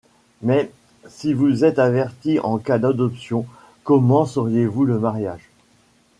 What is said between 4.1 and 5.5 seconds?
sauriez-vous le mariage?